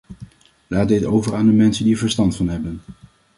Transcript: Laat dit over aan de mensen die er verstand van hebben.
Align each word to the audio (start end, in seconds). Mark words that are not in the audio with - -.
Laat 0.67 0.87
dit 0.87 1.03
over 1.05 1.35
aan 1.35 1.45
de 1.45 1.51
mensen 1.51 1.83
die 1.83 1.93
er 1.93 1.99
verstand 1.99 2.35
van 2.35 2.49
hebben. 2.49 2.79